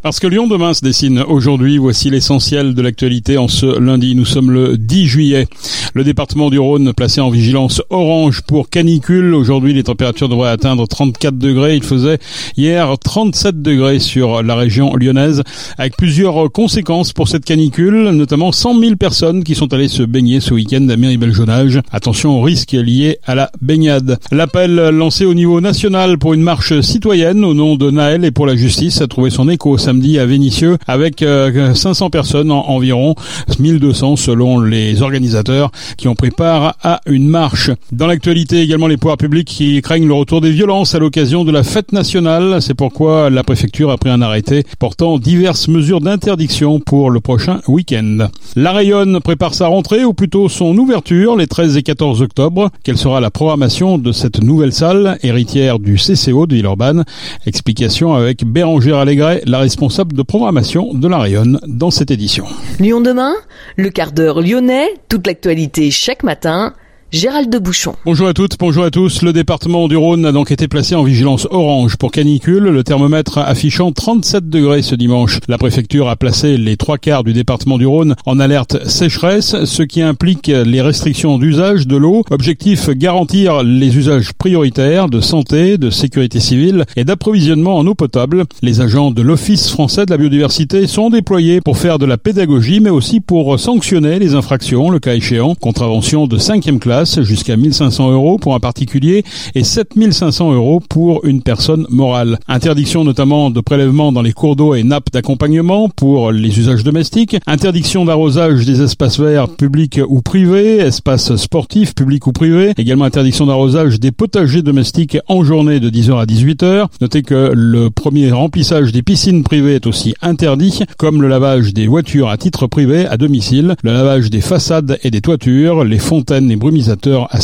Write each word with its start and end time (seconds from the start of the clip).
Parce 0.00 0.20
que 0.20 0.28
Lyon 0.28 0.46
demain 0.46 0.74
se 0.74 0.84
dessine 0.84 1.24
aujourd'hui, 1.26 1.76
voici 1.76 2.08
l'essentiel 2.08 2.74
de 2.74 2.82
l'actualité 2.82 3.36
en 3.36 3.48
ce 3.48 3.80
lundi. 3.80 4.14
Nous 4.14 4.24
sommes 4.24 4.52
le 4.52 4.78
10 4.78 5.06
juillet. 5.06 5.48
Le 5.94 6.04
département 6.04 6.50
du 6.50 6.58
Rhône 6.58 6.92
placé 6.92 7.20
en 7.20 7.30
vigilance 7.30 7.82
orange 7.90 8.42
pour 8.42 8.70
canicule. 8.70 9.34
Aujourd'hui, 9.34 9.72
les 9.72 9.82
températures 9.82 10.28
devraient 10.28 10.50
atteindre 10.50 10.86
34 10.86 11.36
degrés. 11.36 11.74
Il 11.74 11.82
faisait 11.82 12.18
hier 12.56 12.94
37 13.02 13.60
degrés 13.60 13.98
sur 13.98 14.42
la 14.42 14.54
région 14.54 14.94
lyonnaise 14.94 15.42
avec 15.78 15.96
plusieurs 15.96 16.52
conséquences 16.52 17.12
pour 17.12 17.26
cette 17.26 17.44
canicule, 17.44 18.10
notamment 18.10 18.52
100 18.52 18.78
000 18.80 18.96
personnes 18.96 19.42
qui 19.42 19.56
sont 19.56 19.72
allées 19.72 19.88
se 19.88 20.04
baigner 20.04 20.40
ce 20.40 20.54
week-end 20.54 20.86
à 20.90 20.96
Méribel-Jonage. 20.96 21.80
Attention 21.90 22.38
aux 22.38 22.42
risques 22.42 22.72
liés 22.72 23.18
à 23.26 23.34
la 23.34 23.50
baignade. 23.60 24.18
L'appel 24.30 24.76
lancé 24.90 25.24
au 25.24 25.34
niveau 25.34 25.60
national 25.60 26.18
pour 26.18 26.34
une 26.34 26.42
marche 26.42 26.80
citoyenne 26.82 27.44
au 27.44 27.54
nom 27.54 27.74
de 27.74 27.90
Naël 27.90 28.24
et 28.24 28.30
pour 28.30 28.46
la 28.46 28.54
justice 28.54 29.00
a 29.00 29.08
trouvé 29.08 29.30
son 29.30 29.48
écho 29.48 29.76
samedi 29.88 30.18
à 30.18 30.26
Vénissieux 30.26 30.76
avec 30.86 31.24
500 31.24 32.04
euh, 32.04 32.08
personnes 32.10 32.50
environ, 32.50 33.14
1200 33.58 34.16
selon 34.16 34.60
les 34.60 35.00
organisateurs 35.00 35.70
qui 35.96 36.08
ont 36.08 36.14
pris 36.14 36.30
part 36.30 36.74
à 36.82 37.00
une 37.06 37.26
marche. 37.26 37.70
Dans 37.90 38.06
l'actualité 38.06 38.60
également 38.60 38.86
les 38.86 38.98
pouvoirs 38.98 39.16
publics 39.16 39.48
qui 39.48 39.80
craignent 39.80 40.06
le 40.06 40.12
retour 40.12 40.42
des 40.42 40.50
violences 40.50 40.94
à 40.94 40.98
l'occasion 40.98 41.42
de 41.42 41.52
la 41.52 41.62
fête 41.62 41.92
nationale. 41.92 42.60
C'est 42.60 42.74
pourquoi 42.74 43.30
la 43.30 43.42
préfecture 43.42 43.90
a 43.90 43.96
pris 43.96 44.10
un 44.10 44.20
arrêté 44.20 44.62
portant 44.78 45.18
diverses 45.18 45.68
mesures 45.68 46.02
d'interdiction 46.02 46.80
pour 46.80 47.10
le 47.10 47.20
prochain 47.20 47.62
week-end. 47.66 48.28
La 48.56 48.72
Rayonne 48.72 49.20
prépare 49.20 49.54
sa 49.54 49.68
rentrée 49.68 50.04
ou 50.04 50.12
plutôt 50.12 50.50
son 50.50 50.76
ouverture 50.76 51.34
les 51.34 51.46
13 51.46 51.78
et 51.78 51.82
14 51.82 52.20
octobre. 52.20 52.68
Quelle 52.84 52.98
sera 52.98 53.22
la 53.22 53.30
programmation 53.30 53.96
de 53.96 54.12
cette 54.12 54.42
nouvelle 54.42 54.74
salle 54.74 55.16
héritière 55.22 55.78
du 55.78 55.94
CCO 55.94 56.46
de 56.46 56.56
Villeurbanne? 56.56 57.06
Explication 57.46 58.12
avec 58.12 58.44
Bérangère 58.44 58.98
Allégret, 58.98 59.40
la 59.46 59.60
responsable 59.60 59.77
responsable 59.78 60.16
de 60.16 60.22
programmation 60.22 60.92
de 60.92 61.06
la 61.06 61.18
Rayonne 61.18 61.60
dans 61.68 61.92
cette 61.92 62.10
édition. 62.10 62.46
Lyon 62.80 63.00
demain, 63.00 63.34
le 63.76 63.90
quart 63.90 64.10
d'heure 64.10 64.40
lyonnais, 64.40 64.88
toute 65.08 65.24
l'actualité 65.24 65.92
chaque 65.92 66.24
matin 66.24 66.74
Gérald 67.10 67.48
de 67.50 67.58
Bouchon. 67.58 67.94
Bonjour 68.04 68.28
à 68.28 68.34
toutes, 68.34 68.58
bonjour 68.58 68.84
à 68.84 68.90
tous. 68.90 69.22
Le 69.22 69.32
département 69.32 69.88
du 69.88 69.96
Rhône 69.96 70.26
a 70.26 70.32
donc 70.32 70.50
été 70.50 70.68
placé 70.68 70.94
en 70.94 71.02
vigilance 71.02 71.48
orange 71.50 71.96
pour 71.96 72.12
canicule, 72.12 72.64
le 72.64 72.84
thermomètre 72.84 73.38
affichant 73.38 73.92
37 73.92 74.50
degrés 74.50 74.82
ce 74.82 74.94
dimanche. 74.94 75.40
La 75.48 75.56
préfecture 75.56 76.10
a 76.10 76.16
placé 76.16 76.58
les 76.58 76.76
trois 76.76 76.98
quarts 76.98 77.24
du 77.24 77.32
département 77.32 77.78
du 77.78 77.86
Rhône 77.86 78.14
en 78.26 78.38
alerte 78.38 78.86
sécheresse, 78.86 79.64
ce 79.64 79.82
qui 79.82 80.02
implique 80.02 80.48
les 80.48 80.82
restrictions 80.82 81.38
d'usage 81.38 81.86
de 81.86 81.96
l'eau. 81.96 82.24
Objectif 82.30 82.90
garantir 82.90 83.62
les 83.62 83.96
usages 83.96 84.34
prioritaires 84.34 85.08
de 85.08 85.22
santé, 85.22 85.78
de 85.78 85.88
sécurité 85.88 86.40
civile 86.40 86.84
et 86.94 87.04
d'approvisionnement 87.04 87.78
en 87.78 87.86
eau 87.86 87.94
potable. 87.94 88.44
Les 88.60 88.82
agents 88.82 89.12
de 89.12 89.22
l'Office 89.22 89.70
français 89.70 90.04
de 90.04 90.10
la 90.10 90.18
biodiversité 90.18 90.86
sont 90.86 91.08
déployés 91.08 91.62
pour 91.62 91.78
faire 91.78 91.98
de 91.98 92.04
la 92.04 92.18
pédagogie, 92.18 92.80
mais 92.80 92.90
aussi 92.90 93.20
pour 93.20 93.58
sanctionner 93.58 94.18
les 94.18 94.34
infractions, 94.34 94.90
le 94.90 94.98
cas 94.98 95.14
échéant. 95.14 95.54
Contravention 95.54 96.26
de 96.26 96.36
cinquième 96.36 96.78
classe 96.78 96.97
jusqu'à 97.04 97.56
1500 97.56 98.10
euros 98.10 98.38
pour 98.38 98.54
un 98.54 98.60
particulier 98.60 99.24
et 99.54 99.64
7500 99.64 100.52
euros 100.52 100.80
pour 100.80 101.24
une 101.24 101.42
personne 101.42 101.86
morale. 101.90 102.38
Interdiction 102.48 103.04
notamment 103.04 103.50
de 103.50 103.60
prélèvement 103.60 104.12
dans 104.12 104.22
les 104.22 104.32
cours 104.32 104.56
d'eau 104.56 104.74
et 104.74 104.82
nappes 104.82 105.12
d'accompagnement 105.12 105.88
pour 105.88 106.32
les 106.32 106.58
usages 106.58 106.84
domestiques. 106.84 107.36
Interdiction 107.46 108.04
d'arrosage 108.04 108.66
des 108.66 108.82
espaces 108.82 109.18
verts 109.18 109.48
publics 109.48 110.00
ou 110.08 110.22
privés, 110.22 110.78
espaces 110.78 111.36
sportifs 111.36 111.94
publics 111.94 112.26
ou 112.26 112.32
privés. 112.32 112.72
Également 112.76 113.04
interdiction 113.04 113.46
d'arrosage 113.46 114.00
des 114.00 114.12
potagers 114.12 114.62
domestiques 114.62 115.18
en 115.28 115.44
journée 115.44 115.80
de 115.80 115.90
10h 115.90 116.20
à 116.20 116.26
18h. 116.26 116.86
Notez 117.00 117.22
que 117.22 117.52
le 117.54 117.90
premier 117.90 118.30
remplissage 118.32 118.92
des 118.92 119.02
piscines 119.02 119.42
privées 119.42 119.76
est 119.76 119.86
aussi 119.86 120.14
interdit, 120.22 120.80
comme 120.96 121.22
le 121.22 121.28
lavage 121.28 121.72
des 121.74 121.86
voitures 121.86 122.28
à 122.28 122.36
titre 122.36 122.66
privé 122.66 123.06
à 123.06 123.16
domicile, 123.16 123.76
le 123.82 123.92
lavage 123.92 124.30
des 124.30 124.40
façades 124.40 124.98
et 125.02 125.10
des 125.10 125.20
toitures, 125.20 125.84
les 125.84 125.98
fontaines 125.98 126.50
et 126.50 126.56
à 126.88 127.40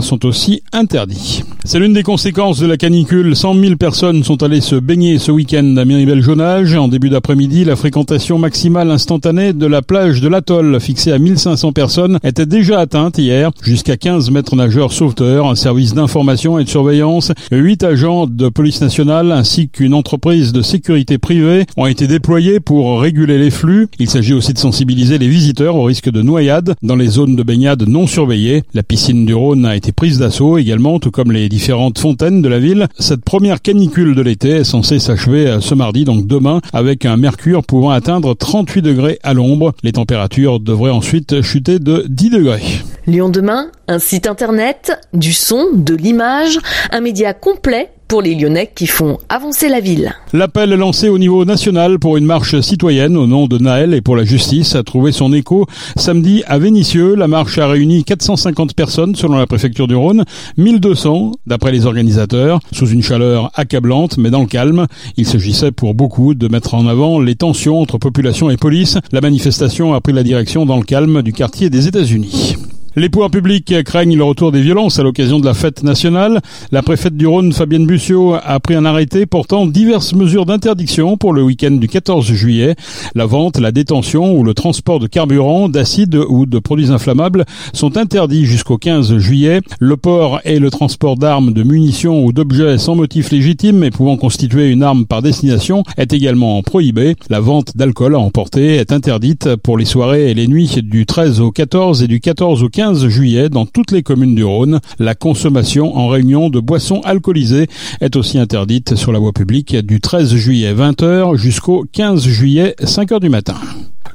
sont 0.00 0.24
aussi 0.26 0.62
interdits. 0.72 1.42
C'est 1.64 1.78
l'une 1.78 1.92
des 1.92 2.02
conséquences 2.02 2.58
de 2.58 2.66
la 2.66 2.76
canicule. 2.76 3.34
100 3.34 3.54
000 3.54 3.76
personnes 3.76 4.22
sont 4.22 4.42
allées 4.42 4.60
se 4.60 4.76
baigner 4.76 5.18
ce 5.18 5.32
week-end 5.32 5.76
à 5.76 5.84
Miribel-Jonage. 5.84 6.74
En 6.76 6.88
début 6.88 7.08
d'après-midi, 7.08 7.64
la 7.64 7.76
fréquentation 7.76 8.38
maximale 8.38 8.90
instantanée 8.90 9.52
de 9.52 9.66
la 9.66 9.82
plage 9.82 10.20
de 10.20 10.28
l'atoll, 10.28 10.78
fixée 10.80 11.12
à 11.12 11.18
1500 11.18 11.72
personnes, 11.72 12.18
était 12.22 12.46
déjà 12.46 12.80
atteinte 12.80 13.18
hier. 13.18 13.50
Jusqu'à 13.62 13.96
15 13.96 14.30
mètres 14.30 14.56
nageurs 14.56 14.92
sauveteurs, 14.92 15.46
un 15.46 15.54
service 15.54 15.94
d'information 15.94 16.58
et 16.58 16.64
de 16.64 16.68
surveillance, 16.68 17.32
8 17.50 17.82
agents 17.82 18.26
de 18.26 18.48
police 18.48 18.80
nationale 18.80 19.32
ainsi 19.32 19.68
qu'une 19.68 19.94
entreprise 19.94 20.52
de 20.52 20.62
sécurité 20.62 21.18
privée 21.18 21.64
ont 21.76 21.86
été 21.86 22.06
déployés 22.06 22.60
pour 22.60 23.00
réguler 23.00 23.38
les 23.38 23.50
flux. 23.50 23.88
Il 23.98 24.10
s'agit 24.10 24.34
aussi 24.34 24.52
de 24.52 24.58
sensibiliser 24.58 25.18
les 25.18 25.28
visiteurs 25.28 25.76
au 25.76 25.84
risque 25.84 26.10
de 26.10 26.22
noyade 26.22 26.74
dans 26.82 26.96
les 26.96 27.08
zones 27.08 27.36
de 27.36 27.42
baignade 27.42 27.88
non 27.88 28.06
surveillées 28.06 28.53
la 28.74 28.82
piscine 28.82 29.26
du 29.26 29.34
Rhône 29.34 29.66
a 29.66 29.76
été 29.76 29.92
prise 29.92 30.18
d'assaut 30.18 30.58
également, 30.58 30.98
tout 30.98 31.10
comme 31.10 31.32
les 31.32 31.48
différentes 31.48 31.98
fontaines 31.98 32.42
de 32.42 32.48
la 32.48 32.58
ville. 32.58 32.88
Cette 32.98 33.24
première 33.24 33.60
canicule 33.60 34.14
de 34.14 34.22
l'été 34.22 34.50
est 34.50 34.64
censée 34.64 34.98
s'achever 34.98 35.58
ce 35.60 35.74
mardi, 35.74 36.04
donc 36.04 36.26
demain, 36.26 36.60
avec 36.72 37.04
un 37.06 37.16
mercure 37.16 37.64
pouvant 37.64 37.90
atteindre 37.90 38.34
38 38.34 38.82
degrés 38.82 39.18
à 39.22 39.34
l'ombre. 39.34 39.72
Les 39.82 39.92
températures 39.92 40.60
devraient 40.60 40.90
ensuite 40.90 41.42
chuter 41.42 41.78
de 41.78 42.04
10 42.08 42.30
degrés. 42.30 42.62
Lyon 43.06 43.28
demain, 43.28 43.70
un 43.88 43.98
site 43.98 44.26
internet, 44.26 44.92
du 45.12 45.32
son, 45.32 45.66
de 45.74 45.94
l'image, 45.94 46.58
un 46.90 47.00
média 47.00 47.34
complet 47.34 47.90
pour 48.08 48.22
les 48.22 48.34
Lyonnais 48.34 48.70
qui 48.74 48.86
font 48.86 49.18
avancer 49.28 49.68
la 49.68 49.80
ville. 49.80 50.14
L'appel 50.32 50.70
lancé 50.70 51.08
au 51.08 51.18
niveau 51.18 51.44
national 51.44 51.98
pour 51.98 52.16
une 52.16 52.24
marche 52.24 52.60
citoyenne 52.60 53.16
au 53.16 53.26
nom 53.26 53.46
de 53.46 53.58
Naël 53.58 53.94
et 53.94 54.00
pour 54.00 54.16
la 54.16 54.24
justice 54.24 54.74
a 54.74 54.82
trouvé 54.82 55.12
son 55.12 55.32
écho 55.32 55.66
samedi 55.96 56.42
à 56.46 56.58
Vénissieux. 56.58 57.14
La 57.14 57.28
marche 57.28 57.58
a 57.58 57.68
réuni 57.68 58.04
450 58.04 58.74
personnes 58.74 59.14
selon 59.14 59.36
la 59.36 59.46
préfecture 59.46 59.86
du 59.86 59.94
Rhône, 59.94 60.24
1200 60.56 61.32
d'après 61.46 61.72
les 61.72 61.86
organisateurs, 61.86 62.60
sous 62.72 62.88
une 62.88 63.02
chaleur 63.02 63.50
accablante 63.54 64.18
mais 64.18 64.30
dans 64.30 64.40
le 64.40 64.46
calme. 64.46 64.86
Il 65.16 65.26
s'agissait 65.26 65.72
pour 65.72 65.94
beaucoup 65.94 66.34
de 66.34 66.48
mettre 66.48 66.74
en 66.74 66.86
avant 66.86 67.20
les 67.20 67.34
tensions 67.34 67.80
entre 67.80 67.98
population 67.98 68.50
et 68.50 68.56
police. 68.56 68.98
La 69.12 69.20
manifestation 69.20 69.94
a 69.94 70.00
pris 70.00 70.12
la 70.12 70.22
direction 70.22 70.66
dans 70.66 70.76
le 70.76 70.84
calme 70.84 71.22
du 71.22 71.32
quartier 71.32 71.70
des 71.70 71.88
États-Unis. 71.88 72.56
Les 72.96 73.08
pouvoirs 73.08 73.30
publics 73.30 73.74
craignent 73.82 74.16
le 74.16 74.22
retour 74.22 74.52
des 74.52 74.60
violences 74.60 75.00
à 75.00 75.02
l'occasion 75.02 75.40
de 75.40 75.44
la 75.44 75.54
fête 75.54 75.82
nationale. 75.82 76.40
La 76.70 76.80
préfète 76.80 77.16
du 77.16 77.26
Rhône, 77.26 77.52
Fabienne 77.52 77.86
Bussiot, 77.86 78.36
a 78.40 78.60
pris 78.60 78.76
un 78.76 78.84
arrêté 78.84 79.26
portant 79.26 79.66
diverses 79.66 80.14
mesures 80.14 80.46
d'interdiction 80.46 81.16
pour 81.16 81.32
le 81.32 81.42
week-end 81.42 81.72
du 81.72 81.88
14 81.88 82.24
juillet. 82.24 82.76
La 83.16 83.26
vente, 83.26 83.58
la 83.58 83.72
détention 83.72 84.36
ou 84.36 84.44
le 84.44 84.54
transport 84.54 85.00
de 85.00 85.08
carburant, 85.08 85.68
d'acide 85.68 86.14
ou 86.28 86.46
de 86.46 86.60
produits 86.60 86.92
inflammables 86.92 87.46
sont 87.72 87.96
interdits 87.96 88.46
jusqu'au 88.46 88.78
15 88.78 89.18
juillet. 89.18 89.60
Le 89.80 89.96
port 89.96 90.38
et 90.44 90.60
le 90.60 90.70
transport 90.70 91.16
d'armes, 91.16 91.52
de 91.52 91.64
munitions 91.64 92.24
ou 92.24 92.32
d'objets 92.32 92.78
sans 92.78 92.94
motif 92.94 93.32
légitime 93.32 93.82
et 93.82 93.90
pouvant 93.90 94.16
constituer 94.16 94.70
une 94.70 94.84
arme 94.84 95.04
par 95.04 95.20
destination 95.20 95.82
est 95.96 96.12
également 96.12 96.62
prohibé. 96.62 97.16
La 97.28 97.40
vente 97.40 97.76
d'alcool 97.76 98.14
à 98.14 98.20
emporter 98.20 98.76
est 98.76 98.92
interdite 98.92 99.56
pour 99.56 99.78
les 99.78 99.84
soirées 99.84 100.30
et 100.30 100.34
les 100.34 100.46
nuits 100.46 100.78
du 100.80 101.06
13 101.06 101.40
au 101.40 101.50
14 101.50 102.04
et 102.04 102.06
du 102.06 102.20
14 102.20 102.62
au 102.62 102.68
15 102.68 102.83
15 102.84 103.08
juillet 103.08 103.48
dans 103.48 103.64
toutes 103.64 103.92
les 103.92 104.02
communes 104.02 104.34
du 104.34 104.44
Rhône. 104.44 104.78
La 104.98 105.14
consommation 105.14 105.96
en 105.96 106.08
réunion 106.08 106.50
de 106.50 106.60
boissons 106.60 107.00
alcoolisées 107.02 107.66
est 108.02 108.14
aussi 108.14 108.38
interdite 108.38 108.94
sur 108.94 109.10
la 109.10 109.18
voie 109.18 109.32
publique 109.32 109.74
du 109.74 110.02
13 110.02 110.34
juillet 110.34 110.74
20h 110.74 111.34
jusqu'au 111.38 111.86
15 111.90 112.28
juillet 112.28 112.74
5h 112.82 113.20
du 113.20 113.30
matin. 113.30 113.54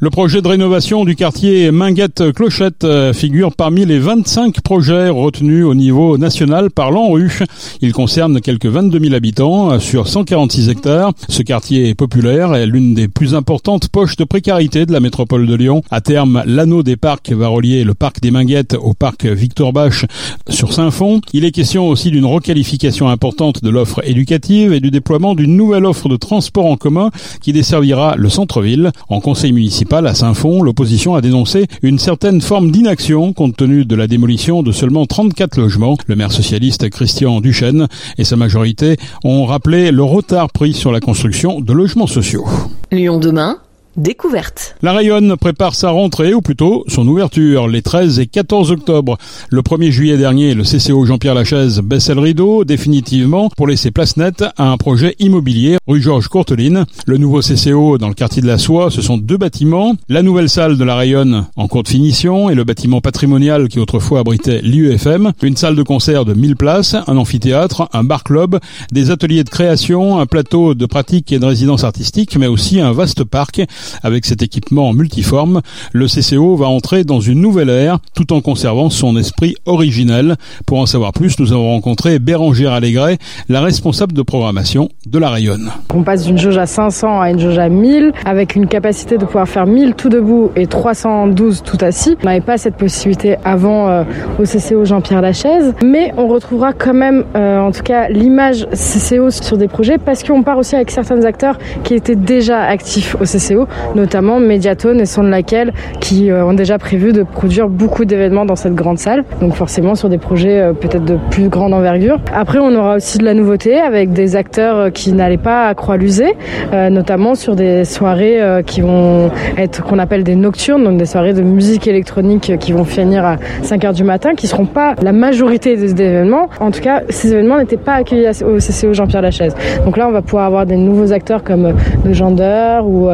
Le 0.01 0.10
projet 0.10 0.42
de 0.42 0.48
rénovation 0.48 1.04
du 1.04 1.18
quartier 1.18 1.72
Minguette-Clochette 1.72 2.86
euh, 2.86 3.12
figure 3.12 3.54
parmi 3.54 3.86
les 3.86 4.00
25 4.00 4.62
projets 4.62 5.10
retenus 5.10 5.66
au 5.66 5.75
niveau 5.75 6.18
national 6.18 6.72
par 6.72 6.90
l'ANRU. 6.90 7.40
Il 7.81 7.92
concerne 7.92 8.40
quelques 8.40 8.68
22 8.68 8.98
000 8.98 9.13
habitants 9.13 9.74
euh, 9.74 9.80
sur 9.80 10.07
146 10.07 10.69
hectares. 10.69 11.12
Ce 11.28 11.42
quartier 11.44 11.90
est 11.90 11.96
populaire 11.96 12.56
est 12.56 12.66
l'une 12.66 12.94
des 12.94 13.10
plus 13.10 13.36
importantes 13.36 13.90
poches 13.90 14.16
de 14.16 14.24
précarité 14.24 14.86
de 14.86 14.94
la 14.94 15.01
métropole 15.01 15.46
de 15.46 15.54
Lyon. 15.54 15.81
À 15.92 16.00
terme, 16.00 16.44
l'anneau 16.46 16.81
des 16.81 16.96
parcs 16.96 17.34
va 17.34 17.50
relier 17.50 17.84
le 17.84 17.94
parc 17.94 18.22
des 18.22 18.31
Minguettes 18.31 18.78
au 18.81 18.94
parc 18.94 19.25
Victor 19.25 19.74
Bach 19.74 20.06
sur 20.48 20.72
Saint-Fond. 20.72 21.19
Il 21.34 21.44
est 21.44 21.51
question 21.51 21.90
aussi 21.90 22.10
d'une 22.10 22.25
requalification 22.25 23.10
importante 23.10 23.62
de 23.66 23.69
l'offre 23.69 24.00
éducative 24.07 24.72
et 24.72 24.80
du 24.80 24.92
déploiement 24.92 25.36
d'une 25.36 25.57
nouvelle 25.57 25.86
offre 25.86 26.07
de 26.07 26.16
transport 26.16 26.68
en 26.68 26.78
commun 26.78 27.10
qui 27.42 27.51
desservira 27.51 28.16
le 28.16 28.30
centre-ville. 28.30 28.94
En 29.10 29.19
conseil 29.19 29.51
municipal, 29.51 29.88
à 29.91 30.13
Saint-Fond, 30.13 30.62
l'opposition 30.62 31.15
a 31.15 31.21
dénoncé 31.21 31.65
une 31.81 32.00
certaine 32.00 32.41
forme 32.41 32.71
d'inaction 32.71 33.33
compte 33.33 33.57
tenu 33.57 33.86
de 33.86 33.95
la 33.95 34.07
démolition 34.07 34.62
de 34.62 34.71
seulement 34.71 35.06
34 35.06 35.57
logements. 35.57 35.97
Le 36.07 36.15
maire 36.15 36.31
socialiste 36.31 36.89
Christian 36.89 37.41
Duchesne 37.41 37.88
et 38.18 38.24
sa 38.24 38.36
majorité 38.36 38.97
ont 39.24 39.45
rappelé 39.45 39.91
le 39.91 40.03
retard 40.03 40.51
pris 40.51 40.74
sur 40.74 40.91
la 40.91 41.00
construction 41.00 41.59
de 41.59 41.74
logements 41.74 42.07
sociaux. 42.07 42.45
Lyon 42.91 43.19
demain 43.19 43.57
découverte. 44.00 44.75
La 44.81 44.94
Rayonne 44.94 45.36
prépare 45.38 45.75
sa 45.75 45.90
rentrée, 45.90 46.34
ou 46.34 46.42
plutôt 46.42 46.84
son 46.88 47.07
ouverture, 47.07 47.68
les 47.68 47.81
13 47.81 48.19
et 48.19 48.28
14 48.28 48.72
octobre. 48.72 49.18
Le 49.50 49.62
1er 49.62 49.92
juillet 49.92 50.18
dernier, 50.18 50.54
le 50.54 50.63
CCO 50.63 51.06
Jean-Pierre 51.06 51.36
Lachaise 51.36 51.81
baissait 51.81 52.16
le 52.16 52.22
rideau 52.22 52.63
définitivement 52.63 53.50
pour 53.56 53.68
laisser 53.68 53.92
place 53.92 54.18
nette 54.18 54.44
à 54.57 54.72
un 54.72 54.78
projet 54.78 55.16
immobilier 55.19 55.78
rue 55.88 56.01
Georges 56.01 56.28
Courteline. 56.28 56.86
Le 57.06 57.18
nouveau 57.18 57.42
CCO 57.42 57.98
dans 57.98 58.07
le 58.07 58.13
quartier 58.13 58.42
de 58.42 58.48
la 58.48 58.57
Soie, 58.57 58.90
ce 58.90 59.01
sont 59.01 59.18
deux 59.18 59.38
bâtiments. 59.38 59.96
La 60.07 60.24
nouvelle 60.24 60.50
salle 60.50 60.78
de 60.78 60.84
la 60.84 60.96
Rayonne 60.96 61.46
en 61.56 61.68
cours 61.68 61.84
de 61.84 61.90
finition 61.90 62.50
et 62.50 62.56
le 62.56 62.63
bâtiment 62.63 63.01
patrimonial 63.01 63.68
qui 63.68 63.80
autrefois 63.80 64.19
abritait 64.19 64.62
l'IUFM. 64.62 65.34
Une 65.42 65.57
salle 65.57 65.75
de 65.75 65.84
concert 65.84 66.25
de 66.25 66.34
1000 66.34 66.56
places, 66.56 66.96
un 67.07 67.18
amphithéâtre, 67.18 67.90
un 67.94 68.04
bar-club, 68.04 68.60
des 68.92 69.12
ateliers 69.12 69.44
de 69.44 69.50
création, 69.50 70.19
un 70.19 70.25
plateau 70.25 70.74
de 70.74 70.86
pratique 70.86 71.31
et 71.31 71.40
de 71.40 71.46
résidence 71.46 71.84
artistique, 71.84 72.38
mais 72.38 72.48
aussi 72.48 72.80
un 72.80 72.92
vaste 72.92 73.24
parc 73.24 73.62
avec 74.03 74.25
cet 74.25 74.41
équipement 74.41 74.94
multiforme, 74.94 75.62
le 75.91 76.07
CCO 76.07 76.56
va 76.56 76.68
entrer 76.68 77.03
dans 77.03 77.19
une 77.19 77.41
nouvelle 77.41 77.69
ère 77.69 78.00
tout 78.15 78.33
en 78.33 78.41
conservant 78.41 78.89
son 78.89 79.18
esprit 79.18 79.56
originel. 79.65 80.36
Pour 80.65 80.80
en 80.80 80.86
savoir 80.86 81.13
plus, 81.13 81.39
nous 81.39 81.51
avons 81.51 81.69
rencontré 81.69 82.19
Bérangère 82.19 82.74
Allégret, 82.74 83.18
la 83.47 83.62
responsable 83.62 84.13
de 84.13 84.21
programmation 84.21 84.89
de 85.06 85.19
la 85.19 85.30
Rayonne. 85.30 85.71
On 85.94 86.03
passe 86.03 86.25
d'une 86.25 86.38
jauge 86.38 86.57
à 86.57 86.65
500 86.65 87.21
à 87.21 87.31
une 87.31 87.39
jauge 87.39 87.57
à 87.57 87.69
1000 87.69 88.12
avec 88.25 88.56
une 88.56 88.68
capacité 88.68 89.18
de 89.18 89.25
pouvoir 89.25 89.47
faire 89.47 89.65
1000 89.65 89.95
tout 89.95 90.09
debout 90.09 90.51
et 90.56 90.68
312 90.68 91.63
tout 91.63 91.77
assis. 91.81 92.15
On 92.21 92.25
n'avait 92.25 92.41
pas 92.41 92.57
cette 92.57 92.75
possibilité 92.75 93.38
avant 93.44 93.89
euh, 93.89 94.03
au 94.39 94.44
CCO 94.44 94.86
Jean-Pierre 94.86 95.21
Lachaise, 95.21 95.74
mais 95.83 96.13
on 96.18 96.27
retrouvera 96.27 96.74
quand 96.74 96.94
même 96.94 97.24
euh, 97.36 97.59
en 97.59 97.71
tout 97.71 97.83
cas 97.83 98.09
l'image 98.09 98.68
CCO 98.71 99.30
sur 99.30 99.57
des 99.57 99.68
projets 99.68 99.97
parce 99.97 100.24
qu'on 100.24 100.44
part 100.44 100.57
aussi 100.57 100.75
avec 100.75 100.91
certains 100.91 101.24
acteurs 101.25 101.57
qui 101.83 101.94
étaient 101.94 102.15
déjà 102.15 102.62
actifs 102.62 103.15
au 103.19 103.25
CCO, 103.25 103.68
notamment 103.95 104.39
Mediatone 104.39 104.99
et 105.01 105.05
Son 105.05 105.23
de 105.23 105.29
laquelle 105.29 105.73
qui 105.99 106.31
euh, 106.31 106.45
ont 106.45 106.53
déjà 106.53 106.77
prévu 106.77 107.11
de 107.11 107.23
produire 107.23 107.69
beaucoup 107.69 108.05
d'événements 108.05 108.45
dans 108.45 108.55
cette 108.55 108.75
grande 108.75 108.99
salle. 108.99 109.23
Donc 109.41 109.53
forcément 109.53 109.95
sur 109.95 110.09
des 110.09 110.17
projets 110.17 110.59
euh, 110.59 110.73
peut-être 110.73 111.05
de 111.05 111.17
plus 111.29 111.49
grande 111.49 111.73
envergure. 111.73 112.19
Après 112.33 112.59
on 112.59 112.73
aura 112.75 112.95
aussi 112.95 113.17
de 113.17 113.25
la 113.25 113.33
nouveauté 113.33 113.77
avec 113.77 114.13
des 114.13 114.35
acteurs 114.35 114.77
euh, 114.77 114.89
qui 114.89 115.13
n'allaient 115.13 115.37
pas 115.37 115.67
à 115.67 115.73
Croix-Lusé, 115.73 116.35
notamment 116.71 117.35
sur 117.35 117.55
des 117.55 117.85
soirées 117.85 118.39
qui 118.65 118.81
vont 118.81 119.29
être 119.57 119.83
qu'on 119.83 119.99
appelle 119.99 120.23
des 120.23 120.35
nocturnes, 120.35 120.83
donc 120.83 120.97
des 120.97 121.05
soirées 121.05 121.33
de 121.33 121.41
musique 121.41 121.87
électronique 121.87 122.57
qui 122.59 122.71
vont 122.71 122.85
finir 122.85 123.25
à 123.25 123.37
5 123.63 123.85
heures 123.85 123.93
du 123.93 124.03
matin, 124.03 124.35
qui 124.35 124.47
seront 124.47 124.65
pas 124.65 124.95
la 125.01 125.11
majorité 125.11 125.75
des 125.75 125.91
événements. 125.91 126.49
En 126.59 126.71
tout 126.71 126.81
cas, 126.81 127.01
ces 127.09 127.33
événements 127.33 127.57
n'étaient 127.57 127.77
pas 127.77 127.93
accueillis 127.93 128.27
au 128.43 128.57
CCO 128.57 128.93
Jean-Pierre 128.93 129.21
Lachaise. 129.21 129.55
Donc 129.85 129.97
là, 129.97 130.07
on 130.07 130.11
va 130.11 130.21
pouvoir 130.21 130.45
avoir 130.45 130.65
des 130.65 130.77
nouveaux 130.77 131.11
acteurs 131.11 131.43
comme 131.43 131.73
Le 132.05 132.13
Gender 132.13 132.79
ou 132.83 133.09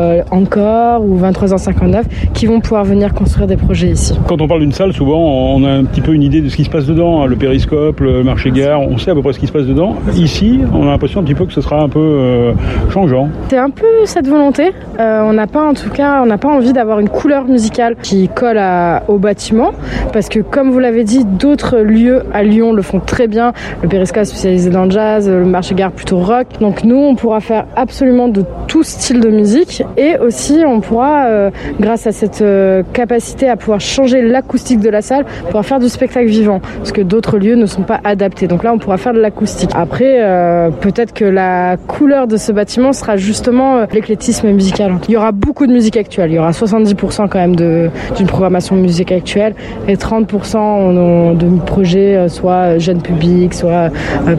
Encore 0.46 1.04
ou 1.04 1.20
23h59 1.20 2.04
qui 2.36 2.46
vont 2.46 2.60
pouvoir 2.60 2.84
venir 2.84 3.16
construire 3.16 3.48
des 3.48 3.58
projets 3.58 3.90
ici. 3.90 4.14
Quand 4.28 4.40
on 4.42 4.48
parle 4.48 4.60
d'une 4.60 4.72
salle, 4.72 4.94
souvent 4.94 5.18
on 5.18 5.64
a 5.64 5.72
un 5.72 5.86
petit 5.86 6.02
peu 6.02 6.14
une 6.14 6.22
idée 6.22 6.42
de 6.42 6.50
ce 6.50 6.56
qui 6.56 6.64
se 6.64 6.70
passe 6.70 6.86
dedans, 6.86 7.24
hein. 7.24 7.26
le 7.26 7.36
périscope, 7.36 8.00
le 8.00 8.24
marché-gare, 8.24 8.80
on 8.80 9.00
sait 9.00 9.10
à 9.10 9.16
peu 9.16 9.24
près 9.24 9.34
ce 9.34 9.40
qui 9.40 9.48
se 9.48 9.52
passe 9.52 9.66
dedans. 9.66 9.96
Ici, 10.16 10.60
on 10.72 10.84
a 10.84 10.92
l'impression 10.92 11.22
un 11.22 11.24
petit 11.24 11.34
peu 11.34 11.48
que 11.48 11.54
ce 11.54 11.62
sera 11.62 11.82
un 11.82 11.90
peu 11.90 12.00
euh, 12.00 12.54
changeant. 12.92 13.30
C'est 13.50 13.58
un 13.58 13.72
peu 13.72 13.88
cette 14.06 14.28
volonté. 14.28 14.72
Euh, 15.00 15.22
on 15.24 15.34
n'a 15.34 15.48
pas 15.48 15.68
en 15.68 15.74
tout 15.74 15.90
cas, 15.90 16.22
on 16.22 16.28
n'a 16.28 16.38
pas 16.38 16.50
envie 16.50 16.74
d'avoir 16.74 17.00
une 17.00 17.10
couleur 17.10 17.46
musicale 17.46 17.96
qui 18.04 18.30
colle 18.30 18.62
au 19.08 19.18
bâtiment 19.18 19.72
parce 20.14 20.30
que 20.30 20.40
comme 20.40 20.70
vous 20.70 20.80
l'avez 20.80 21.04
dit, 21.04 21.26
d'autres 21.26 21.78
lieux 21.78 22.24
à 22.34 22.44
Lyon 22.44 22.72
le 22.72 22.84
font 22.84 23.00
très 23.00 23.28
bien. 23.28 23.52
Le 23.82 23.90
périscope 23.90 24.26
spécialisé 24.26 24.70
dans 24.70 24.86
le 24.86 24.92
jazz, 24.92 25.28
le 25.28 25.46
marché-gare 25.46 25.92
plutôt 25.92 26.20
rock. 26.20 26.48
Donc 26.60 26.84
nous, 26.84 26.98
on 26.98 27.16
pourra 27.16 27.40
faire 27.40 27.66
absolument 27.76 28.28
de 28.28 28.44
tout 28.68 28.84
style 28.84 29.20
de 29.20 29.30
musique 29.30 29.84
et 29.98 30.18
aussi 30.18 30.35
on 30.66 30.80
pourra, 30.80 31.26
euh, 31.26 31.50
grâce 31.80 32.08
à 32.08 32.12
cette 32.12 32.42
euh, 32.42 32.84
capacité 32.94 33.50
à 33.50 33.56
pouvoir 33.56 33.80
changer 33.80 34.22
l'acoustique 34.22 34.80
de 34.80 34.90
la 34.90 35.02
salle, 35.02 35.26
pouvoir 35.46 35.66
faire 35.66 35.80
du 35.80 35.90
spectacle 35.90 36.28
vivant, 36.28 36.62
parce 36.78 36.92
que 36.92 37.02
d'autres 37.02 37.38
lieux 37.38 37.56
ne 37.56 37.66
sont 37.66 37.84
pas 37.84 38.00
adaptés. 38.04 38.48
Donc 38.48 38.64
là, 38.64 38.74
on 38.74 38.78
pourra 38.78 38.98
faire 38.98 39.14
de 39.14 39.20
l'acoustique. 39.20 39.72
Après, 39.74 40.18
euh, 40.22 40.70
peut-être 40.70 41.14
que 41.14 41.26
la 41.26 41.78
couleur 41.78 42.28
de 42.28 42.38
ce 42.38 42.52
bâtiment 42.52 42.94
sera 42.94 43.18
justement 43.18 43.86
l'éclectisme 43.92 44.52
musical. 44.52 44.96
Il 45.08 45.14
y 45.14 45.18
aura 45.18 45.32
beaucoup 45.32 45.68
de 45.68 45.72
musique 45.72 45.98
actuelle. 45.98 46.32
Il 46.32 46.36
y 46.36 46.40
aura 46.40 46.52
70% 46.52 47.28
quand 47.28 47.40
même 47.40 47.56
d'une 47.56 48.28
programmation 48.28 48.76
musique 48.76 49.12
actuelle 49.12 49.56
et 49.88 49.96
30% 49.96 51.36
de 51.36 51.60
projets 51.66 52.28
soit 52.30 52.78
jeune 52.78 53.02
public, 53.02 53.54
soit 53.54 53.90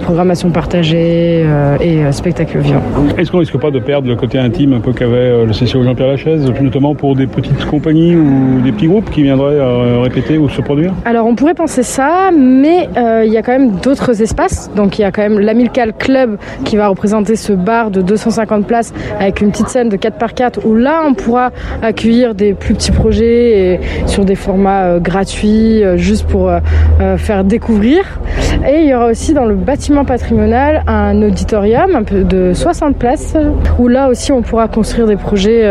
programmation 0.02 0.50
partagée 0.50 1.44
et 1.80 2.12
spectacle 2.12 2.58
vivant. 2.58 2.82
Est-ce 3.16 3.30
qu'on 3.30 3.38
risque 3.38 3.58
pas 3.58 3.70
de 3.70 3.78
perdre 3.78 4.08
le 4.08 4.16
côté 4.16 4.38
intime 4.38 4.74
un 4.74 4.80
peu 4.80 4.92
qu'avait 4.92 5.44
le 5.44 5.52
CCO 5.52 5.82
Jean-Pierre 5.86 6.08
Lachaise, 6.08 6.52
notamment 6.60 6.96
pour 6.96 7.14
des 7.14 7.28
petites 7.28 7.64
compagnies 7.66 8.16
ou 8.16 8.60
des 8.60 8.72
petits 8.72 8.88
groupes 8.88 9.08
qui 9.08 9.22
viendraient 9.22 9.54
euh, 9.54 10.00
répéter 10.00 10.36
ou 10.36 10.48
se 10.48 10.60
produire? 10.60 10.92
Alors 11.04 11.26
on 11.26 11.36
pourrait 11.36 11.54
penser 11.54 11.84
ça, 11.84 12.30
mais 12.36 12.88
euh, 12.96 13.22
il 13.24 13.32
y 13.32 13.36
a 13.36 13.42
quand 13.42 13.52
même 13.52 13.76
d'autres 13.76 14.20
espaces. 14.20 14.68
Donc 14.74 14.98
il 14.98 15.02
y 15.02 15.04
a 15.04 15.12
quand 15.12 15.22
même 15.22 15.38
l'Amilcal 15.38 15.92
Club 15.92 16.38
qui 16.64 16.76
va 16.76 16.88
représenter 16.88 17.36
ce 17.36 17.52
bar 17.52 17.92
de 17.92 18.02
250 18.02 18.66
places 18.66 18.92
avec 19.20 19.40
une 19.40 19.52
petite 19.52 19.68
scène 19.68 19.88
de 19.88 19.96
4 19.96 20.18
par 20.18 20.34
4 20.34 20.66
où 20.66 20.74
là 20.74 21.02
on 21.06 21.14
pourra 21.14 21.52
accueillir 21.82 22.34
des 22.34 22.52
plus 22.54 22.74
petits 22.74 22.92
projets 22.92 23.74
et 23.74 23.80
sur 24.06 24.24
des 24.24 24.34
formats 24.34 24.86
euh, 24.86 24.98
gratuits 24.98 25.82
juste 25.96 26.26
pour 26.26 26.50
faire 27.16 27.44
découvrir. 27.44 28.18
Et 28.68 28.80
il 28.80 28.86
y 28.86 28.94
aura 28.94 29.06
aussi 29.06 29.34
dans 29.34 29.44
le 29.44 29.54
bâtiment 29.54 30.04
patrimonial 30.04 30.82
un 30.86 31.22
auditorium 31.22 32.02
de 32.10 32.52
60 32.52 32.96
places 32.96 33.36
où 33.78 33.86
là 33.86 34.08
aussi 34.08 34.32
on 34.32 34.42
pourra 34.42 34.66
construire 34.66 35.06
des 35.06 35.16
projets 35.16 35.62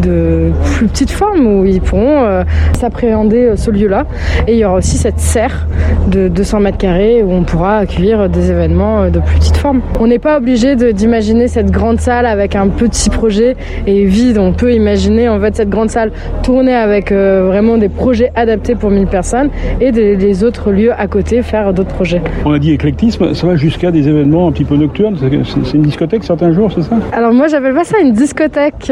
de 0.00 0.50
plus 0.76 0.86
petite 0.86 1.10
forme 1.10 1.46
où 1.46 1.64
ils 1.64 1.80
pourront 1.80 2.24
euh, 2.24 2.42
s'appréhender 2.78 3.44
euh, 3.44 3.56
ce 3.56 3.70
lieu-là. 3.70 4.04
Et 4.46 4.54
il 4.54 4.58
y 4.58 4.64
aura 4.64 4.76
aussi 4.76 4.96
cette 4.96 5.20
serre 5.20 5.66
de 6.08 6.28
200 6.28 6.60
mètres 6.60 6.78
carrés 6.78 7.22
où 7.22 7.32
on 7.32 7.42
pourra 7.42 7.78
accueillir 7.78 8.28
des 8.28 8.50
événements 8.50 9.02
euh, 9.02 9.10
de 9.10 9.20
plus 9.20 9.36
petite 9.38 9.56
forme. 9.56 9.80
On 9.98 10.06
n'est 10.06 10.18
pas 10.18 10.38
obligé 10.38 10.76
d'imaginer 10.76 11.48
cette 11.48 11.70
grande 11.70 12.00
salle 12.00 12.26
avec 12.26 12.56
un 12.56 12.68
petit 12.68 13.10
projet 13.10 13.56
et 13.86 14.04
vide. 14.04 14.38
On 14.38 14.52
peut 14.52 14.72
imaginer 14.72 15.28
en 15.28 15.40
fait 15.40 15.56
cette 15.56 15.70
grande 15.70 15.90
salle 15.90 16.12
tourner 16.42 16.74
avec 16.74 17.12
vraiment 17.12 17.76
des 17.76 17.88
projets 17.88 18.30
adaptés 18.34 18.74
pour 18.74 18.90
1000 18.90 19.06
personnes 19.06 19.50
et 19.80 19.92
des, 19.92 20.44
autres 20.44 20.70
lieux 20.70 20.92
à 20.92 21.06
côté 21.06 21.42
faire 21.42 21.74
d'autres 21.74 21.94
projets. 21.94 22.22
On 22.44 22.52
a 22.52 22.58
dit 22.58 22.72
éclectisme, 22.72 23.34
ça 23.34 23.46
va 23.46 23.56
jusqu'à 23.56 23.90
des 23.90 24.08
événements 24.08 24.48
un 24.48 24.52
petit 24.52 24.64
peu 24.64 24.76
nocturnes. 24.76 25.16
C'est 25.18 25.76
une 25.76 25.82
discothèque 25.82 26.24
certains 26.24 26.52
jours, 26.52 26.70
c'est 26.72 26.82
ça? 26.82 26.96
Alors 27.12 27.32
moi 27.32 27.48
j'appelle 27.48 27.74
pas 27.74 27.84
ça 27.84 27.98
une 28.00 28.12
discothèque. 28.12 28.90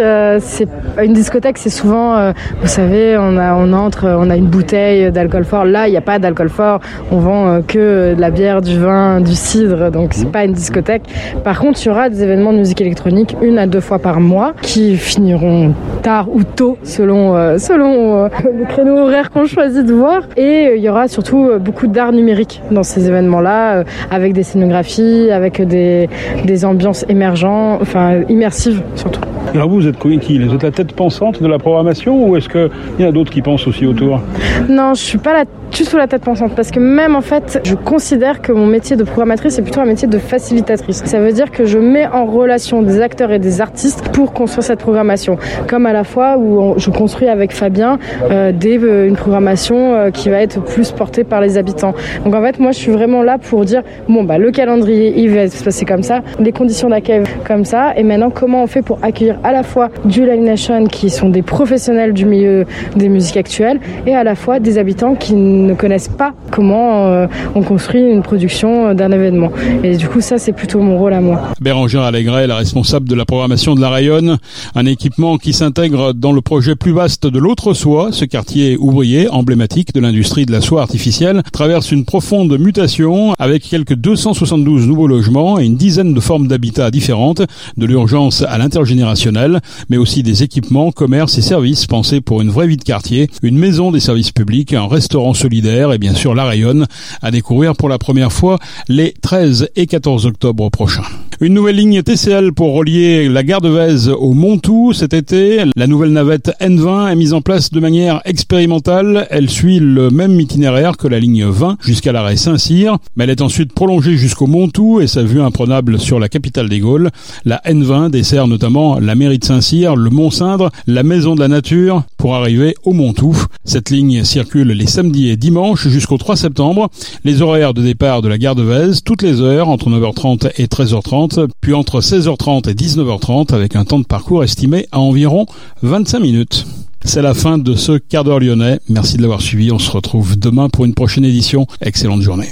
C'est 0.49 0.69
une 1.03 1.13
discothèque, 1.13 1.59
c'est 1.59 1.71
souvent, 1.71 2.17
euh, 2.17 2.33
vous 2.61 2.69
savez, 2.69 3.17
on, 3.19 3.37
a, 3.37 3.55
on 3.55 3.73
entre, 3.73 4.09
on 4.19 4.31
a 4.31 4.37
une 4.37 4.47
bouteille 4.47 5.13
d'alcool 5.13 5.45
fort. 5.45 5.65
Là, 5.65 5.87
il 5.87 5.91
n'y 5.91 5.97
a 5.97 6.03
pas 6.03 6.19
d'alcool 6.19 6.49
fort. 6.49 6.81
On 7.13 7.19
vend 7.19 7.49
euh, 7.49 7.61
que 7.61 8.15
de 8.15 8.21
la 8.21 8.31
bière, 8.31 8.63
du 8.63 8.79
vin, 8.79 9.21
du 9.21 9.35
cidre. 9.35 9.91
Donc, 9.91 10.15
c'est 10.15 10.31
pas 10.31 10.45
une 10.45 10.53
discothèque. 10.53 11.03
Par 11.45 11.61
contre, 11.61 11.81
il 11.83 11.87
y 11.87 11.91
aura 11.91 12.09
des 12.09 12.23
événements 12.23 12.53
de 12.53 12.59
musique 12.59 12.81
électronique 12.81 13.37
une 13.43 13.59
à 13.59 13.67
deux 13.67 13.81
fois 13.81 13.99
par 13.99 14.21
mois 14.21 14.55
qui 14.63 14.97
finiront 14.97 15.75
tard 16.03 16.29
ou 16.33 16.43
tôt 16.43 16.79
selon, 16.83 17.37
euh, 17.37 17.59
selon 17.59 18.25
le 18.25 18.65
créneau 18.67 18.97
horaire 18.97 19.31
qu'on 19.31 19.45
choisit 19.45 19.85
de 19.85 19.93
voir. 19.93 20.23
Et 20.37 20.75
il 20.77 20.83
y 20.83 20.89
aura 20.89 21.09
surtout 21.09 21.51
beaucoup 21.61 21.87
d'art 21.87 22.13
numérique 22.13 22.63
dans 22.71 22.83
ces 22.83 23.07
événements-là, 23.07 23.85
avec 24.11 24.33
des 24.33 24.43
scénographies, 24.43 25.31
avec 25.31 25.61
des, 25.61 26.09
des 26.45 26.65
ambiances 26.65 27.05
émergentes, 27.09 27.81
enfin 27.83 28.23
immersives 28.29 28.83
surtout. 28.95 29.21
Alors 29.55 29.69
vous, 29.69 29.77
vous 29.77 29.87
êtes 29.87 29.99
qui 30.21 30.38
Vous 30.47 30.55
êtes 30.55 30.63
la 30.63 30.71
tête 30.71 30.93
pensante 30.93 31.43
de 31.43 31.47
la 31.47 31.59
programmation 31.59 32.29
ou 32.29 32.37
est-ce 32.37 32.49
qu'il 32.49 32.71
y 32.99 33.05
en 33.05 33.09
a 33.09 33.13
d'autres 33.13 33.31
qui 33.31 33.43
pensent 33.43 33.67
aussi 33.67 33.87
autour? 33.87 34.21
Non, 34.69 34.95
je 34.95 35.03
suis 35.03 35.19
pas 35.19 35.33
la 35.33 35.45
juste 35.73 35.91
sous 35.91 35.97
la 35.97 36.07
tête 36.07 36.23
pensante 36.23 36.55
parce 36.55 36.71
que 36.71 36.81
même 36.81 37.17
en 37.17 37.21
fait, 37.21 37.61
je 37.65 37.75
considère 37.75 38.41
que 38.41 38.53
mon 38.53 38.67
métier 38.67 38.97
de 38.97 39.05
programmatrice 39.05 39.59
est 39.59 39.63
plutôt 39.63 39.81
un 39.81 39.87
métier 39.87 40.09
de 40.09 40.19
facilitatrice. 40.19 41.03
Ça 41.05 41.21
veut 41.21 41.33
dire 41.33 41.51
que 41.51 41.65
je 41.65 41.79
mets 41.79 42.07
en 42.07 42.27
relation 42.27 42.83
des 42.83 43.01
acteurs 43.01 43.31
et 43.33 43.39
des 43.39 43.61
artistes 43.61 44.09
pour 44.09 44.33
construire 44.33 44.65
cette 44.65 44.81
programmation. 44.81 45.39
Comme 45.67 45.87
à 45.87 45.93
la 45.93 46.05
fois 46.05 46.37
où 46.39 46.75
je 46.79 46.91
construis 46.91 47.29
avec 47.29 47.53
Fabien 47.53 47.99
euh, 48.31 48.53
des, 48.53 48.79
euh, 48.79 49.09
une 49.09 49.17
programmation 49.17 49.95
euh, 49.95 50.11
qui 50.11 50.29
va 50.29 50.41
être 50.41 50.63
plus 50.63 50.91
portée 50.93 51.25
par 51.25 51.41
les 51.41 51.59
habitants. 51.59 51.95
Donc 52.25 52.35
en 52.35 52.43
fait, 52.43 52.59
moi, 52.59 52.73
je 52.73 52.79
suis 52.79 52.93
vraiment 52.93 53.23
là 53.23 53.39
pour 53.39 53.65
dire 53.65 53.83
bon 54.09 54.25
bah 54.25 54.39
le 54.39 54.51
calendrier 54.51 55.15
il 55.17 55.31
va 55.31 55.49
se 55.49 55.63
passer 55.63 55.85
comme 55.85 56.03
ça, 56.03 56.23
les 56.39 56.53
conditions 56.53 56.89
d'accueil 56.89 57.23
comme 57.47 57.65
ça, 57.65 57.95
et 57.97 58.03
maintenant 58.03 58.31
comment 58.31 58.63
on 58.63 58.67
fait 58.67 58.83
pour 58.83 58.99
accueillir 59.03 59.39
à 59.45 59.53
la 59.53 59.63
fois 59.63 59.89
du 60.05 60.25
Live 60.25 60.43
Nation 60.43 60.85
qui 60.85 61.11
sont 61.11 61.29
des 61.29 61.43
professionnels 61.43 62.13
du 62.13 62.25
milieu 62.25 62.65
des 62.97 63.09
musiques 63.09 63.37
actuelles 63.37 63.81
et 64.07 64.15
à 64.15 64.25
la 64.25 64.35
fois 64.35 64.61
des 64.61 64.79
habitants 64.79 65.15
qui 65.15 65.35
ne 65.67 65.75
connaissent 65.75 66.09
pas 66.09 66.35
comment 66.51 67.27
on 67.55 67.63
construit 67.63 68.01
une 68.01 68.23
production 68.23 68.95
d'un 68.95 69.13
événement. 69.13 69.51
Et 69.83 69.97
du 69.97 70.09
coup, 70.09 70.21
ça, 70.21 70.39
c'est 70.39 70.53
plutôt 70.53 70.81
mon 70.81 70.99
rôle 70.99 71.13
à 71.13 71.21
moi. 71.21 71.41
Bérangère 71.61 72.03
Allégret, 72.03 72.47
la 72.47 72.57
responsable 72.57 73.09
de 73.09 73.15
la 73.15 73.25
programmation 73.25 73.75
de 73.75 73.81
la 73.81 73.91
Rayonne, 73.91 74.39
un 74.75 74.87
équipement 74.87 75.39
qui 75.39 75.53
s'intègre 75.53 76.13
dans 76.13 76.33
le 76.33 76.41
projet 76.41 76.77
plus 76.77 76.93
vaste 76.93 77.27
de 77.27 77.39
l'autre 77.39 77.75
soie, 77.75 78.11
ce 78.13 78.25
quartier 78.25 78.77
ouvrier 78.77 79.29
emblématique 79.29 79.93
de 79.95 80.01
l'industrie 80.01 80.47
de 80.47 80.53
la 80.53 80.61
soie 80.61 80.83
artificielle, 80.83 81.43
traverse 81.53 81.93
une 81.93 82.05
profonde 82.05 82.57
mutation 82.59 83.35
avec 83.39 83.63
quelques 83.63 83.95
272 83.95 84.87
nouveaux 84.87 85.07
logements 85.07 85.59
et 85.59 85.65
une 85.65 85.77
dizaine 85.77 86.15
de 86.15 86.21
formes 86.21 86.49
d'habitat 86.49 86.91
différentes, 86.91 87.43
de 87.77 87.87
l'urgence 87.87 88.43
à 88.43 88.59
l'intergénérationnel, 88.59 89.61
mais 89.89 89.97
aussi 89.97 90.23
des 90.23 90.43
équipements, 90.43 90.93
commerces 90.93 91.39
et 91.39 91.43
services 91.43 91.87
pensés 91.87 92.21
pour 92.21 92.41
une 92.41 92.51
vraie 92.51 92.67
vie 92.67 92.77
de 92.77 92.85
quartier, 92.85 93.29
une 93.43 93.59
maison 93.59 93.91
des 93.91 94.01
services 94.01 94.33
publics, 94.33 94.73
un 94.73 94.87
restaurant 94.87 95.35
et 95.51 95.99
bien 95.99 96.15
sûr 96.15 96.35
la 96.35 96.45
Rayonne 96.45 96.87
à 97.23 97.31
découvrir 97.31 97.75
pour 97.75 97.89
la 97.89 97.99
première 97.99 98.33
fois 98.33 98.59
les 98.89 99.15
13 99.23 99.71
et 99.77 99.87
14 99.87 100.27
octobre 100.27 100.69
prochains. 100.71 101.03
Une 101.41 101.55
nouvelle 101.55 101.77
ligne 101.77 102.03
TCL 102.03 102.53
pour 102.53 102.75
relier 102.75 103.29
la 103.29 103.45
gare 103.45 103.61
de 103.61 103.69
Vèze 103.69 104.09
au 104.09 104.33
Montou 104.33 104.93
cet 104.93 105.15
été. 105.15 105.63
La 105.77 105.87
nouvelle 105.87 106.13
navette 106.13 106.51
N20 106.61 107.13
est 107.13 107.15
mise 107.15 107.33
en 107.33 107.43
place 107.43 107.71
de 107.71 107.79
manière 107.79 108.21
expérimentale. 108.25 109.29
Elle 109.31 109.49
suit 109.49 109.79
le 109.79 110.11
même 110.11 110.41
itinéraire 110.41 110.97
que 110.97 111.07
la 111.07 111.21
ligne 111.21 111.45
20 111.45 111.79
jusqu'à 111.81 112.11
l'arrêt 112.11 112.37
Saint-Cyr, 112.37 112.99
mais 113.15 113.23
elle 113.25 113.31
est 113.31 113.41
ensuite 113.41 113.73
prolongée 113.73 114.17
jusqu'au 114.17 114.49
Montou 114.49 115.01
et 115.01 115.07
sa 115.07 115.23
vue 115.23 115.41
imprenable 115.41 116.01
sur 116.01 116.19
la 116.19 116.29
capitale 116.29 116.69
des 116.69 116.81
Gaules. 116.81 117.11
La 117.45 117.63
N20 117.65 118.11
dessert 118.11 118.49
notamment 118.49 118.99
la 118.99 119.15
mairie 119.15 119.39
de 119.39 119.45
Saint-Cyr, 119.45 119.95
le 119.95 120.11
Mont-Cindre, 120.11 120.71
la 120.89 121.05
Maison 121.05 121.37
de 121.37 121.41
la 121.41 121.49
Nature 121.49 122.03
pour 122.17 122.35
arriver 122.35 122.75
au 122.83 122.93
Montou. 122.93 123.37
Cette 123.65 123.91
ligne 123.91 124.25
circule 124.25 124.73
les 124.73 124.87
samedis 124.89 125.31
et 125.31 125.37
dimanches 125.39 125.89
jusqu'au 125.89 126.19
3 126.19 126.37
septembre. 126.37 126.91
Les 127.25 127.41
horaires 127.41 127.75
de 127.75 127.83
départ 127.83 128.23
de 128.23 128.29
la 128.29 128.39
gare 128.39 128.55
de 128.55 128.63
Vèze, 128.63 129.03
toutes 129.03 129.23
les 129.23 129.41
heures 129.41 129.69
entre 129.69 129.89
9h30 129.89 130.51
et 130.59 130.67
13h30 130.67 131.49
puis 131.61 131.75
entre 131.75 132.01
16h30 132.01 132.69
et 132.69 132.75
19h30 132.75 133.55
avec 133.55 133.77
un 133.77 133.85
temps 133.85 133.99
de 133.99 134.05
parcours 134.05 134.45
estimé 134.45 134.87
à 134.93 135.01
environ 135.01 135.47
25 135.83 136.21
minutes. 136.21 136.67
C'est 137.05 137.23
la 137.23 137.35
fin 137.35 137.59
de 137.59 137.75
ce 137.75 137.93
quart 137.93 138.25
d'heure 138.25 138.41
lyonnais. 138.41 138.81
Merci 138.89 139.17
de 139.17 139.23
l'avoir 139.23 139.41
suivi. 139.41 139.71
On 139.71 139.79
se 139.79 139.91
retrouve 139.91 140.39
demain 140.39 140.69
pour 140.69 140.85
une 140.85 140.95
prochaine 140.95 141.25
édition. 141.25 141.67
Excellente 141.81 142.23
journée. 142.23 142.49